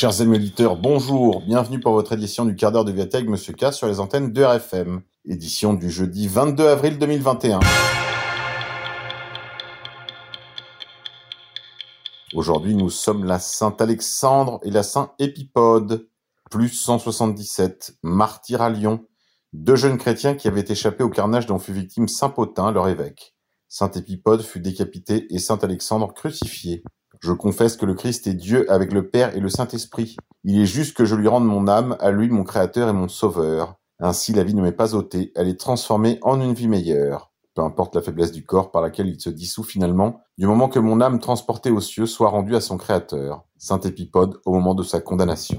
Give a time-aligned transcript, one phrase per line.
[0.00, 3.88] Chers amis bonjour, bienvenue pour votre édition du quart d'heure de Viatek, Monsieur K sur
[3.88, 5.02] les antennes de RFM.
[5.24, 7.58] Édition du jeudi 22 avril 2021.
[12.32, 16.08] Aujourd'hui, nous sommes la Saint-Alexandre et la Saint-Épipode.
[16.48, 19.04] Plus 177, martyrs à Lyon.
[19.52, 23.34] Deux jeunes chrétiens qui avaient échappé au carnage dont fut victime Saint Potin, leur évêque.
[23.66, 26.84] Saint-Épipode fut décapité et Saint-Alexandre crucifié.
[27.20, 30.16] Je confesse que le Christ est Dieu avec le Père et le Saint-Esprit.
[30.44, 33.08] Il est juste que je lui rende mon âme, à lui mon Créateur et mon
[33.08, 33.74] Sauveur.
[34.00, 37.32] Ainsi la vie ne m'est pas ôtée, elle est transformée en une vie meilleure.
[37.54, 40.78] Peu importe la faiblesse du corps par laquelle il se dissout finalement, du moment que
[40.78, 43.44] mon âme transportée aux cieux soit rendue à son Créateur.
[43.56, 45.58] Saint Épipode au moment de sa condamnation.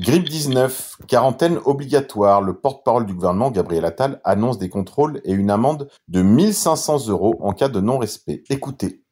[0.00, 2.42] Grippe 19, quarantaine obligatoire.
[2.42, 7.36] Le porte-parole du gouvernement, Gabriel Attal, annonce des contrôles et une amende de 1500 euros
[7.38, 8.42] en cas de non-respect.
[8.50, 9.03] Écoutez.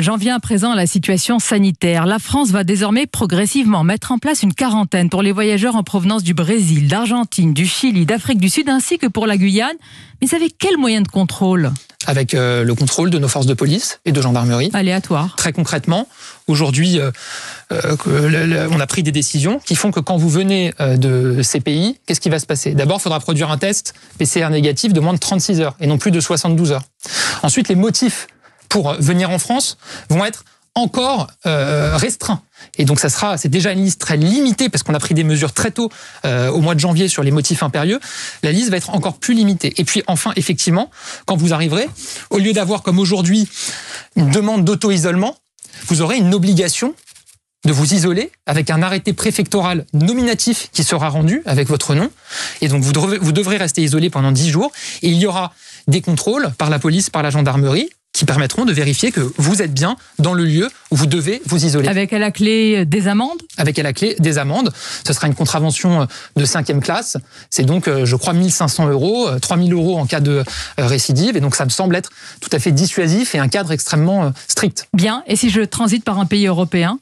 [0.00, 2.04] J'en viens à présent à la situation sanitaire.
[2.04, 6.24] La France va désormais progressivement mettre en place une quarantaine pour les voyageurs en provenance
[6.24, 9.76] du Brésil, d'Argentine, du Chili, d'Afrique du Sud ainsi que pour la Guyane.
[10.20, 11.70] Mais avec quels moyens de contrôle?
[12.06, 14.70] Avec euh, le contrôle de nos forces de police et de gendarmerie.
[14.72, 15.36] Aléatoire.
[15.36, 16.08] Très concrètement,
[16.48, 17.12] aujourd'hui, euh,
[17.70, 22.00] euh, on a pris des décisions qui font que quand vous venez de ces pays,
[22.06, 22.74] qu'est-ce qui va se passer?
[22.74, 25.98] D'abord, il faudra produire un test PCR négatif de moins de 36 heures et non
[25.98, 26.82] plus de 72 heures.
[27.44, 28.26] Ensuite, les motifs
[28.72, 29.76] pour venir en France
[30.08, 32.40] vont être encore euh, restreints.
[32.78, 35.24] Et donc ça sera, c'est déjà une liste très limitée parce qu'on a pris des
[35.24, 35.90] mesures très tôt
[36.24, 38.00] euh, au mois de janvier sur les motifs impérieux.
[38.42, 39.74] La liste va être encore plus limitée.
[39.76, 40.90] Et puis enfin, effectivement,
[41.26, 41.86] quand vous arriverez,
[42.30, 43.46] au lieu d'avoir comme aujourd'hui
[44.16, 45.36] une demande d'auto-isolement,
[45.88, 46.94] vous aurez une obligation
[47.66, 52.10] de vous isoler avec un arrêté préfectoral nominatif qui sera rendu avec votre nom.
[52.62, 52.92] Et donc vous
[53.32, 54.72] devrez, rester isolé pendant 10 jours.
[55.02, 55.52] Et il y aura
[55.88, 59.72] des contrôles par la police, par la gendarmerie, qui permettront de vérifier que vous êtes
[59.72, 61.88] bien dans le lieu où vous devez vous isoler.
[61.88, 63.40] Avec à la clé des amendes?
[63.56, 64.72] Avec à la clé des amendes.
[65.06, 66.06] Ce sera une contravention
[66.36, 67.16] de cinquième classe.
[67.50, 70.44] C'est donc, euh, je crois, 1500 euros, 3000 euh, euros en cas de euh,
[70.78, 71.36] récidive.
[71.36, 74.88] Et donc, ça me semble être tout à fait dissuasif et un cadre extrêmement strict.
[74.92, 75.22] Bien.
[75.26, 76.98] Et si je transite par un pays européen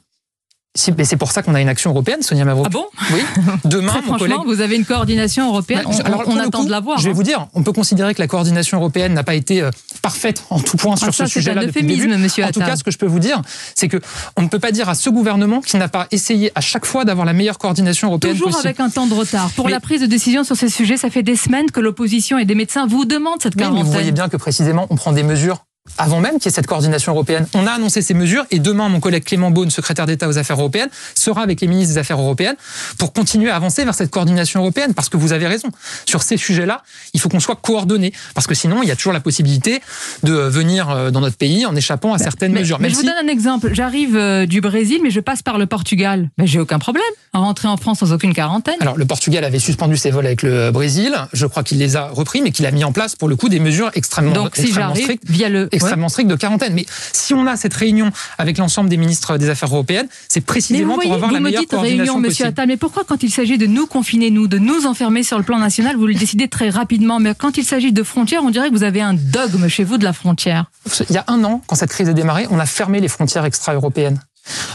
[0.73, 2.63] c'est pour ça qu'on a une action européenne, Sonia Mavro.
[2.65, 3.21] Ah bon Oui.
[3.65, 4.37] Demain, mon collègue...
[4.45, 5.83] vous avez une coordination européenne.
[5.85, 6.97] on, alors, on attend de la voir.
[6.97, 7.13] Je vais hein.
[7.13, 9.69] vous dire, on peut considérer que la coordination européenne n'a pas été euh,
[10.01, 12.07] parfaite en tout point ah, sur ce sujet-là depuis le début.
[12.17, 13.41] Monsieur en tout cas, ce que je peux vous dire,
[13.75, 13.97] c'est que
[14.37, 17.03] on ne peut pas dire à ce gouvernement qu'il n'a pas essayé à chaque fois
[17.03, 19.49] d'avoir la meilleure coordination européenne Toujours avec un temps de retard.
[19.55, 22.45] Pour la prise de décision sur ces sujets, ça fait des semaines que l'opposition et
[22.45, 23.79] des médecins vous demandent cette quarantaine.
[23.79, 25.65] mais vous voyez bien que précisément, on prend des mesures
[25.97, 27.47] avant même qu'il y ait cette coordination européenne.
[27.53, 30.57] On a annoncé ces mesures et demain, mon collègue Clément Beaune, secrétaire d'État aux Affaires
[30.57, 32.55] européennes, sera avec les ministres des Affaires européennes
[32.97, 35.69] pour continuer à avancer vers cette coordination européenne parce que vous avez raison.
[36.05, 36.83] Sur ces sujets-là,
[37.13, 39.81] il faut qu'on soit coordonné parce que sinon, il y a toujours la possibilité
[40.23, 42.79] de venir euh, dans notre pays en échappant à certaines mesures.
[42.79, 43.73] Mais je vous donne un exemple.
[43.73, 46.29] J'arrive euh, du Brésil, mais je passe par le Portugal.
[46.37, 47.03] Mais j'ai aucun problème
[47.33, 48.75] à rentrer en France sans aucune quarantaine.
[48.81, 51.15] Alors, le Portugal avait suspendu ses vols avec le Brésil.
[51.33, 53.49] Je crois qu'il les a repris, mais qu'il a mis en place, pour le coup,
[53.49, 55.23] des mesures extrêmement, Donc, si strictes.
[55.29, 55.69] Via le...
[55.71, 56.73] Extrêmement strictes de quarantaine.
[56.73, 60.97] Mais si on a cette réunion avec l'ensemble des ministres des Affaires européennes, c'est précisément
[60.97, 63.87] pour avoir la meilleure coordination réunion, Monsieur Attal, mais pourquoi quand il s'agit de nous
[63.87, 67.33] confiner, nous, de nous enfermer sur le plan national, vous le décidez très rapidement Mais
[67.35, 70.03] quand il s'agit de frontières, on dirait que vous avez un dogme chez vous de
[70.03, 70.65] la frontière.
[71.09, 73.45] Il y a un an, quand cette crise a démarré, on a fermé les frontières
[73.45, 74.19] extra-européennes.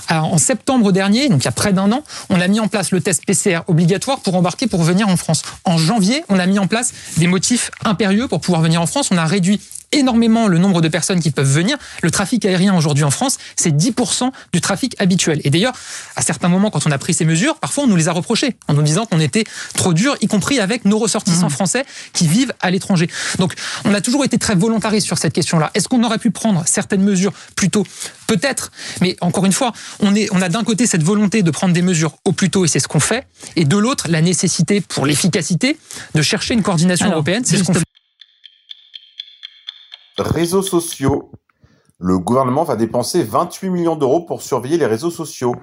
[0.08, 2.68] Alors, en septembre dernier, donc il y a près d'un an, on a mis en
[2.68, 5.42] place le test PCR obligatoire pour embarquer pour venir en France.
[5.64, 9.08] En janvier, on a mis en place des motifs impérieux pour pouvoir venir en France.
[9.10, 9.60] On a réduit
[9.92, 11.76] énormément le nombre de personnes qui peuvent venir.
[12.02, 15.40] Le trafic aérien aujourd'hui en France, c'est 10% du trafic habituel.
[15.44, 15.74] Et d'ailleurs,
[16.16, 18.56] à certains moments, quand on a pris ces mesures, parfois on nous les a reprochées
[18.68, 19.44] en nous disant qu'on était
[19.74, 21.50] trop dur, y compris avec nos ressortissants mmh.
[21.50, 23.08] français qui vivent à l'étranger.
[23.38, 25.70] Donc, on a toujours été très volontariste sur cette question-là.
[25.74, 27.84] Est-ce qu'on aurait pu prendre certaines mesures plus tôt?
[28.26, 28.72] Peut-être.
[29.00, 29.55] Mais encore une fois,
[30.00, 32.64] on, est, on a d'un côté cette volonté de prendre des mesures au plus tôt,
[32.64, 35.76] et c'est ce qu'on fait, et de l'autre, la nécessité pour l'efficacité
[36.14, 37.44] de chercher une coordination européenne.
[37.44, 37.84] C'est ce qu'on fait.
[40.18, 41.30] Réseaux sociaux.
[41.98, 45.56] Le gouvernement va dépenser 28 millions d'euros pour surveiller les réseaux sociaux.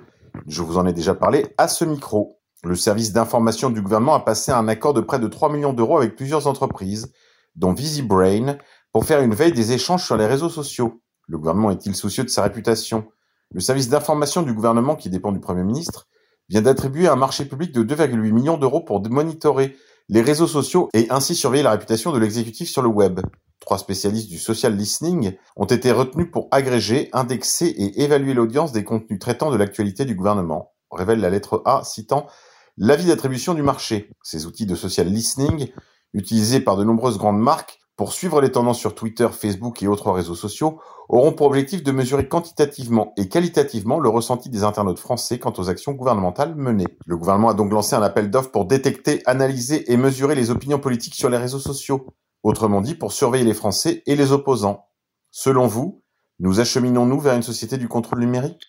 [0.48, 2.40] Je vous en ai déjà parlé à ce micro.
[2.64, 5.98] Le service d'information du gouvernement a passé un accord de près de 3 millions d'euros
[5.98, 7.12] avec plusieurs entreprises,
[7.56, 8.58] dont VisiBrain,
[8.92, 11.02] pour faire une veille des échanges sur les réseaux sociaux.
[11.28, 13.06] Le gouvernement est-il soucieux de sa réputation?
[13.54, 16.08] Le service d'information du gouvernement, qui dépend du Premier ministre,
[16.50, 19.76] vient d'attribuer un marché public de 2,8 millions d'euros pour monitorer
[20.10, 23.20] les réseaux sociaux et ainsi surveiller la réputation de l'exécutif sur le web.
[23.60, 28.84] Trois spécialistes du social listening ont été retenus pour agréger, indexer et évaluer l'audience des
[28.84, 32.28] contenus traitant de l'actualité du gouvernement, révèle la lettre A citant
[32.76, 34.10] l'avis d'attribution du marché.
[34.24, 35.70] Ces outils de social listening,
[36.14, 40.12] utilisés par de nombreuses grandes marques, pour suivre les tendances sur Twitter, Facebook et autres
[40.12, 45.40] réseaux sociaux, auront pour objectif de mesurer quantitativement et qualitativement le ressenti des internautes français
[45.40, 46.84] quant aux actions gouvernementales menées.
[47.06, 50.80] Le gouvernement a donc lancé un appel d'offres pour détecter, analyser et mesurer les opinions
[50.80, 52.08] politiques sur les réseaux sociaux.
[52.44, 54.86] Autrement dit, pour surveiller les Français et les opposants.
[55.32, 56.04] Selon vous,
[56.40, 58.60] nous acheminons-nous vers une société du contrôle numérique?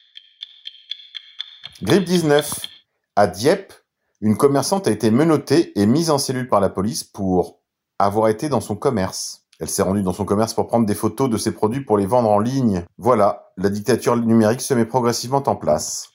[1.82, 2.68] Grippe 19.
[3.16, 3.72] À Dieppe,
[4.20, 7.63] une commerçante a été menottée et mise en cellule par la police pour
[8.04, 9.46] avoir été dans son commerce.
[9.60, 12.06] Elle s'est rendue dans son commerce pour prendre des photos de ses produits pour les
[12.06, 12.84] vendre en ligne.
[12.98, 16.08] Voilà, la dictature numérique se met progressivement en place.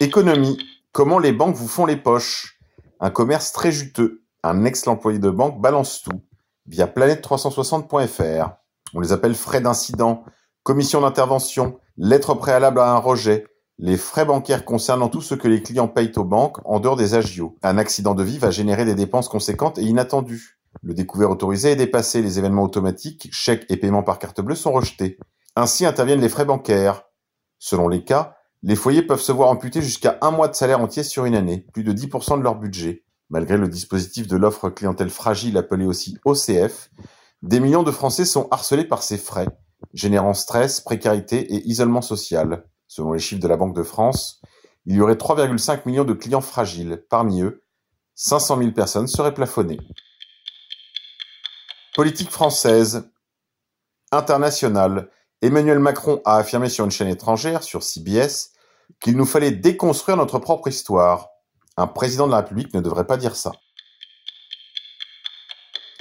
[0.00, 0.58] Économie.
[0.92, 2.58] Comment les banques vous font les poches?
[3.00, 4.22] Un commerce très juteux.
[4.42, 6.20] Un ex-employé de banque balance tout
[6.66, 8.50] via planète360.fr.
[8.94, 10.24] On les appelle frais d'incident,
[10.62, 13.46] commission d'intervention, lettre préalable à un rejet,
[13.78, 17.14] les frais bancaires concernant tout ce que les clients payent aux banques en dehors des
[17.14, 17.56] agios.
[17.62, 20.58] Un accident de vie va générer des dépenses conséquentes et inattendues.
[20.82, 24.72] Le découvert autorisé est dépassé, les événements automatiques, chèques et paiements par carte bleue sont
[24.72, 25.18] rejetés.
[25.56, 27.02] Ainsi interviennent les frais bancaires.
[27.58, 31.02] Selon les cas, les foyers peuvent se voir amputer jusqu'à un mois de salaire entier
[31.02, 33.04] sur une année, plus de 10% de leur budget.
[33.30, 36.90] Malgré le dispositif de l'offre clientèle fragile appelé aussi OCF,
[37.42, 39.48] des millions de Français sont harcelés par ces frais,
[39.92, 42.64] générant stress, précarité et isolement social.
[42.86, 44.40] Selon les chiffres de la Banque de France,
[44.86, 47.04] il y aurait 3,5 millions de clients fragiles.
[47.08, 47.64] Parmi eux,
[48.14, 49.80] 500 000 personnes seraient plafonnées.
[51.94, 53.10] Politique française.
[54.12, 55.10] Internationale.
[55.42, 58.52] Emmanuel Macron a affirmé sur une chaîne étrangère, sur CBS,
[59.00, 61.28] qu'il nous fallait déconstruire notre propre histoire.
[61.76, 63.52] Un président de la République ne devrait pas dire ça.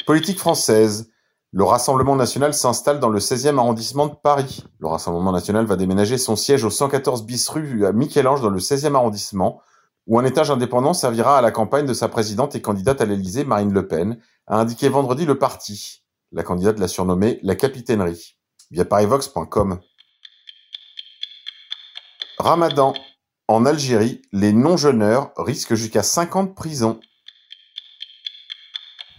[0.06, 1.12] Politique française.
[1.55, 4.63] Le Rassemblement national s'installe dans le 16e arrondissement de Paris.
[4.79, 8.57] Le Rassemblement national va déménager son siège au 114 bis rue à Michel-Ange dans le
[8.57, 9.61] 16e arrondissement,
[10.07, 13.44] où un étage indépendant servira à la campagne de sa présidente et candidate à l'Élysée,
[13.44, 14.17] Marine Le Pen,
[14.47, 16.03] a indiqué vendredi le parti.
[16.31, 18.35] La candidate l'a surnommée la capitainerie,
[18.71, 19.79] via parivox.com.
[22.39, 22.95] Ramadan.
[23.47, 26.99] En Algérie, les non-jeûneurs risquent jusqu'à 50 prisons.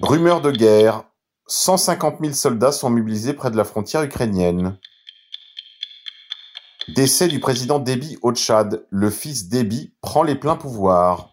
[0.01, 1.05] Rumeur de guerre.
[1.47, 4.79] 150 000 soldats sont mobilisés près de la frontière ukrainienne.
[6.89, 8.87] Décès du président Déby au Tchad.
[8.89, 11.31] Le fils Déby prend les pleins pouvoirs.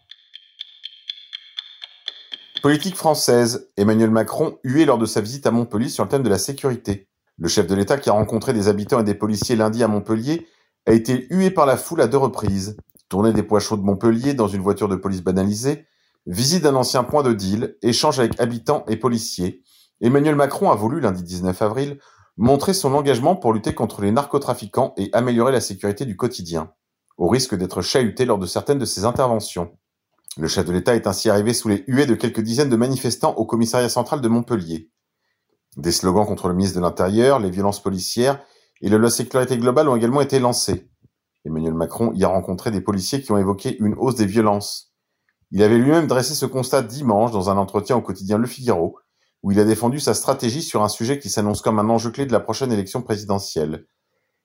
[2.61, 3.69] Politique française.
[3.77, 7.07] Emmanuel Macron hué lors de sa visite à Montpellier sur le thème de la sécurité.
[7.37, 10.45] Le chef de l'État qui a rencontré des habitants et des policiers lundi à Montpellier
[10.87, 12.75] a été hué par la foule à deux reprises.
[13.07, 15.85] Tournée des poids chauds de Montpellier dans une voiture de police banalisée,
[16.25, 19.63] visite d'un ancien point de deal, échange avec habitants et policiers,
[20.01, 21.99] Emmanuel Macron a voulu, lundi 19 avril,
[22.35, 26.73] montrer son engagement pour lutter contre les narcotrafiquants et améliorer la sécurité du quotidien,
[27.17, 29.77] au risque d'être chahuté lors de certaines de ses interventions.
[30.37, 33.35] Le chef de l'État est ainsi arrivé sous les huées de quelques dizaines de manifestants
[33.35, 34.89] au commissariat central de Montpellier.
[35.77, 38.41] Des slogans contre le ministre de l'Intérieur, les violences policières
[38.81, 40.89] et la loi sécurité globale ont également été lancés.
[41.45, 44.93] Emmanuel Macron y a rencontré des policiers qui ont évoqué une hausse des violences.
[45.51, 48.97] Il avait lui-même dressé ce constat dimanche dans un entretien au quotidien Le Figaro,
[49.43, 52.25] où il a défendu sa stratégie sur un sujet qui s'annonce comme un enjeu clé
[52.25, 53.85] de la prochaine élection présidentielle.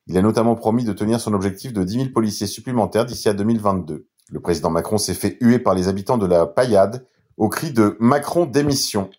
[0.07, 3.35] Il a notamment promis de tenir son objectif de 10 000 policiers supplémentaires d'ici à
[3.35, 4.07] 2022.
[4.31, 7.97] Le président Macron s'est fait huer par les habitants de la paillade au cri de
[8.00, 9.11] Macron démission.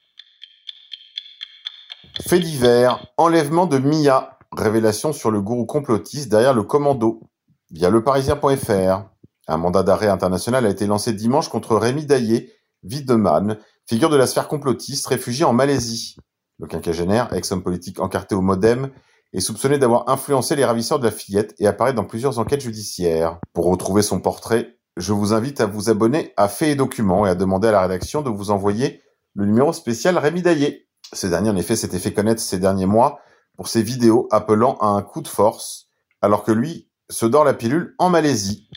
[2.21, 7.21] Fait divers, enlèvement de Mia, révélation sur le gourou complotiste derrière le commando,
[7.69, 9.05] via leparisien.fr.
[9.49, 12.51] Un mandat d'arrêt international a été lancé dimanche contre Rémi Daillé,
[12.83, 13.57] Wiedemann,
[13.87, 16.17] figure de la sphère complotiste, réfugié en Malaisie.
[16.59, 18.91] Le quinquagénaire, ex-homme politique encarté au modem,
[19.33, 23.39] est soupçonné d'avoir influencé les ravisseurs de la fillette et apparaît dans plusieurs enquêtes judiciaires.
[23.53, 27.29] Pour retrouver son portrait, je vous invite à vous abonner à Fait et Documents et
[27.29, 29.01] à demander à la rédaction de vous envoyer
[29.35, 30.87] le numéro spécial Rémi Daillé.
[31.13, 33.19] Ce dernier, en effet, s'était fait connaître ces derniers mois
[33.55, 35.87] pour ses vidéos appelant à un coup de force,
[36.21, 38.67] alors que lui se dort la pilule en Malaisie.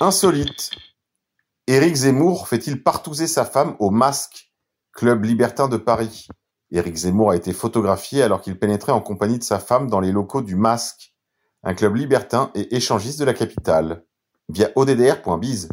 [0.00, 0.70] Insolite.
[1.66, 4.52] Éric Zemmour fait-il partouzer sa femme au Masque,
[4.92, 6.28] club libertin de Paris?
[6.70, 10.12] Éric Zemmour a été photographié alors qu'il pénétrait en compagnie de sa femme dans les
[10.12, 11.14] locaux du Masque,
[11.62, 14.04] un club libertin et échangiste de la capitale,
[14.50, 15.70] via oddr.biz.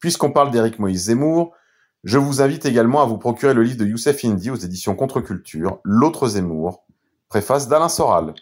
[0.00, 1.54] Puisqu'on parle d'Éric Moïse Zemmour,
[2.02, 5.80] je vous invite également à vous procurer le livre de Youssef Indy aux éditions Contre-Culture,
[5.84, 6.86] L'autre Zemmour,
[7.28, 8.34] préface d'Alain Soral.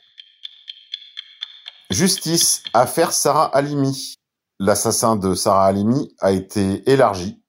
[1.90, 4.14] Justice, affaire Sarah Halimi
[4.58, 7.42] l'assassin de Sarah Halimi a été élargi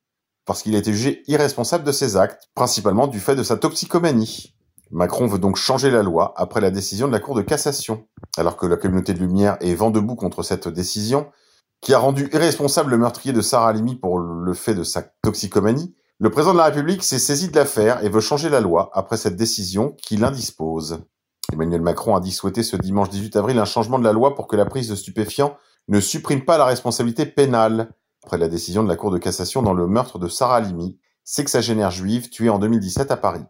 [0.45, 4.53] parce qu'il a été jugé irresponsable de ses actes, principalement du fait de sa toxicomanie.
[4.91, 8.05] Macron veut donc changer la loi après la décision de la Cour de cassation.
[8.37, 11.31] Alors que la communauté de Lumière est vent debout contre cette décision,
[11.81, 15.95] qui a rendu irresponsable le meurtrier de Sarah Halimi pour le fait de sa toxicomanie,
[16.17, 19.17] Le président de la République s'est saisi de l'affaire et veut changer la loi après
[19.17, 20.99] cette décision qui l'indispose.
[21.51, 24.47] Emmanuel Macron a dit souhaiter ce dimanche 18 avril un changement de la loi pour
[24.47, 25.57] que la prise de stupéfiants
[25.87, 27.91] ne supprime pas la responsabilité pénale
[28.23, 31.91] après la décision de la Cour de cassation dans le meurtre de Sarah Halimi, sexagénaire
[31.91, 33.43] juive tuée en 2017 à Paris.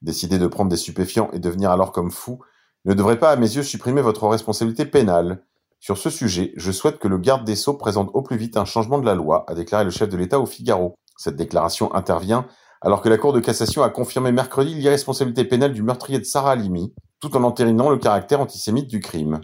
[0.00, 2.40] Décider de prendre des stupéfiants et devenir alors comme fou
[2.84, 5.44] ne devrait pas à mes yeux supprimer votre responsabilité pénale.
[5.80, 8.64] Sur ce sujet, je souhaite que le garde des Sceaux présente au plus vite un
[8.64, 10.94] changement de la loi, a déclaré le chef de l'État au Figaro.
[11.16, 12.46] Cette déclaration intervient
[12.80, 16.52] alors que la Cour de cassation a confirmé mercredi l'irresponsabilité pénale du meurtrier de Sarah
[16.52, 19.40] Halimi, tout en entérinant le caractère antisémite du crime.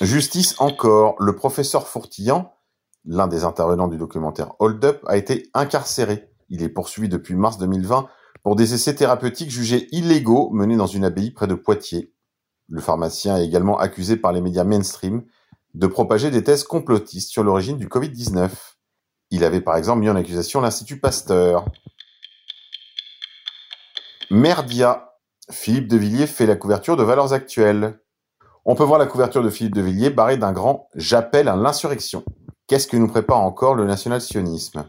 [0.00, 2.54] Justice encore, le professeur Fourtillan,
[3.04, 6.30] l'un des intervenants du documentaire Hold Up, a été incarcéré.
[6.48, 8.08] Il est poursuivi depuis mars 2020
[8.44, 12.12] pour des essais thérapeutiques jugés illégaux menés dans une abbaye près de Poitiers.
[12.68, 15.24] Le pharmacien est également accusé par les médias mainstream
[15.74, 18.50] de propager des thèses complotistes sur l'origine du Covid-19.
[19.30, 21.64] Il avait par exemple mis en accusation l'Institut Pasteur.
[24.30, 25.06] Merdia.
[25.50, 27.98] Philippe de Villiers fait la couverture de Valeurs Actuelles.
[28.70, 32.22] On peut voir la couverture de Philippe de Villiers barrée d'un grand J'appelle à l'insurrection.
[32.66, 34.84] Qu'est-ce que nous prépare encore le national-sionisme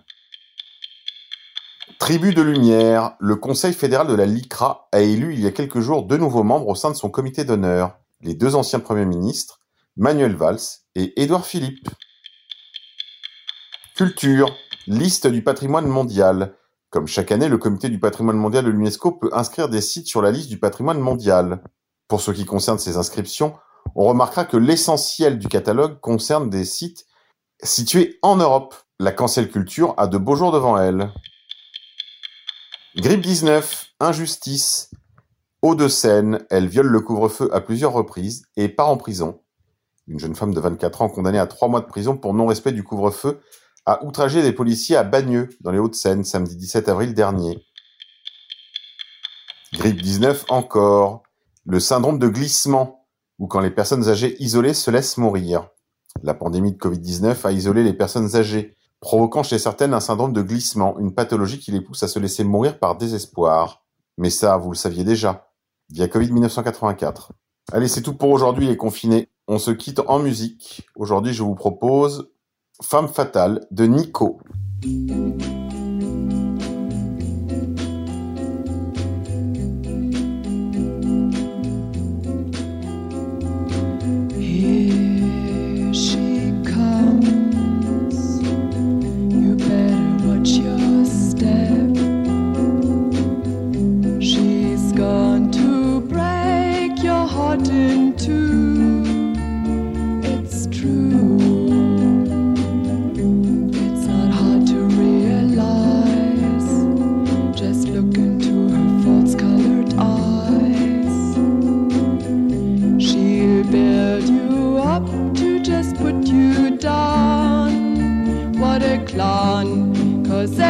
[1.97, 5.79] Tribu de lumière, le Conseil fédéral de la LICRA a élu il y a quelques
[5.79, 9.61] jours deux nouveaux membres au sein de son comité d'honneur, les deux anciens premiers ministres,
[9.95, 10.59] Manuel Valls
[10.95, 11.87] et Édouard Philippe.
[13.95, 14.53] Culture,
[14.87, 16.53] liste du patrimoine mondial.
[16.89, 20.21] Comme chaque année, le comité du patrimoine mondial de l'UNESCO peut inscrire des sites sur
[20.21, 21.63] la liste du patrimoine mondial.
[22.09, 23.53] Pour ce qui concerne ces inscriptions,
[23.95, 27.05] on remarquera que l'essentiel du catalogue concerne des sites
[27.63, 28.75] situés en Europe.
[28.99, 31.11] La cancel culture a de beaux jours devant elle.
[32.95, 34.91] Grippe 19, injustice.
[35.61, 39.41] Hauts-de-Seine, elle viole le couvre-feu à plusieurs reprises et part en prison.
[40.07, 42.83] Une jeune femme de 24 ans condamnée à trois mois de prison pour non-respect du
[42.83, 43.41] couvre-feu
[43.85, 47.63] a outragé des policiers à Bagneux, dans les Hauts-de-Seine, samedi 17 avril dernier.
[49.73, 51.23] Grippe 19 encore.
[51.65, 52.98] Le syndrome de glissement,
[53.39, 55.69] ou quand les personnes âgées isolées se laissent mourir.
[56.23, 60.41] La pandémie de Covid-19 a isolé les personnes âgées, provoquant chez certaines un syndrome de
[60.41, 63.83] glissement, une pathologie qui les pousse à se laisser mourir par désespoir.
[64.17, 65.49] Mais ça, vous le saviez déjà,
[65.89, 67.31] via Covid 1984.
[67.71, 69.29] Allez, c'est tout pour aujourd'hui les confinés.
[69.47, 70.87] On se quitte en musique.
[70.95, 72.29] Aujourd'hui, je vous propose
[72.81, 74.39] Femme fatale de Nico.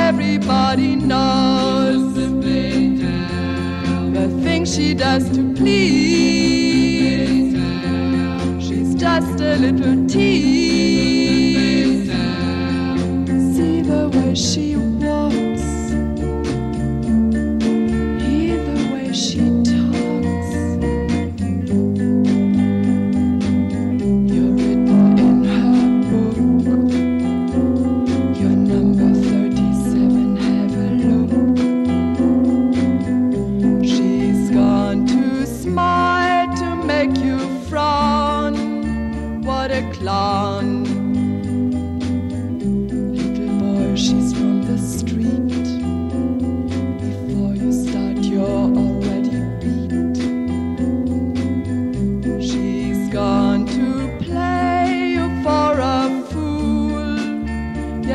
[0.09, 2.15] Everybody knows
[4.15, 7.53] the things she does to please.
[8.65, 10.48] She's just a little tease.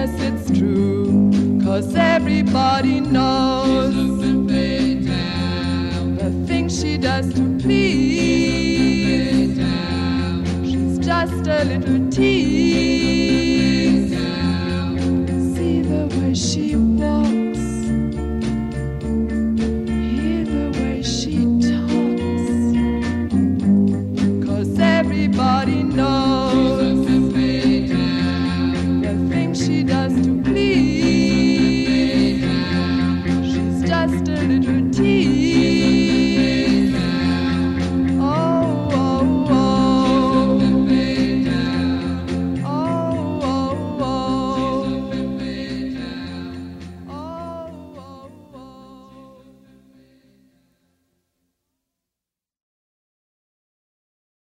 [0.04, 1.30] Yes, it's true,
[1.64, 3.94] cause everybody knows
[6.18, 9.56] the things she does to please.
[10.62, 14.10] She's just a little tease.
[15.54, 16.74] See the way she